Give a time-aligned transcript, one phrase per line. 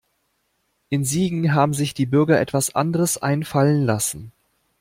[0.89, 4.31] In Siegen haben sich die Bürger etwas anderes einfallen lassen.